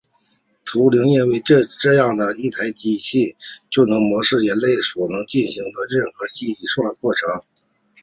[0.65, 1.39] 图灵认为
[1.79, 3.35] 这样的一台机器
[3.69, 7.29] 就能模拟人类所能进行的任何计算过程。